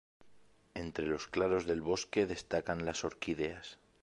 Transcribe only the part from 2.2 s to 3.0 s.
destacan